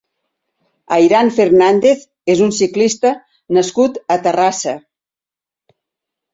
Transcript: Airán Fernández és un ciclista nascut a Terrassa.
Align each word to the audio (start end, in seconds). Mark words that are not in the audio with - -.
Airán 0.95 1.29
Fernández 1.35 2.01
és 2.35 2.43
un 2.47 2.55
ciclista 2.61 3.13
nascut 3.61 4.03
a 4.17 4.21
Terrassa. 4.27 4.77